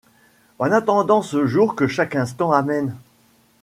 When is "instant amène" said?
2.15-2.95